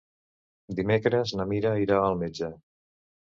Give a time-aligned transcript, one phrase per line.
[0.79, 2.49] Dimecres na Mira irà al metge.